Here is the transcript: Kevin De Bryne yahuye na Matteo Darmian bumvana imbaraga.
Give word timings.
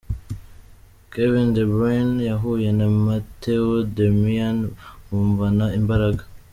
Kevin 1.11 1.49
De 1.55 1.63
Bryne 1.71 2.17
yahuye 2.29 2.69
na 2.79 2.87
Matteo 3.05 3.71
Darmian 3.95 4.57
bumvana 5.07 5.65
imbaraga. 5.79 6.23